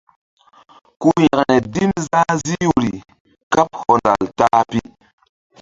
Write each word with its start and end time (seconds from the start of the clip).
Ku 1.01 1.09
yȩkre 1.23 1.55
dim 1.73 1.91
zah 2.07 2.31
zih 2.45 2.63
wori 2.71 2.93
kaɓ 3.53 3.69
hɔndal 3.81 4.23
ta-a 4.37 4.61
pi. 4.69 4.79